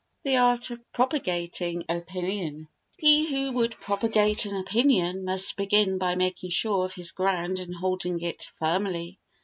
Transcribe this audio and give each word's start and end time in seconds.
The 0.23 0.37
Art 0.37 0.71
of 0.71 0.81
Propagating 0.93 1.85
Opinion 1.87 2.67
He 2.97 3.29
who 3.29 3.51
would 3.51 3.79
propagate 3.79 4.47
an 4.47 4.55
opinion 4.57 5.25
must 5.25 5.55
begin 5.57 5.99
by 5.99 6.15
making 6.15 6.49
sure 6.49 6.85
of 6.85 6.95
his 6.95 7.11
ground 7.11 7.59
and 7.59 7.75
holding 7.75 8.19
it 8.19 8.49
firmly. 8.57 9.19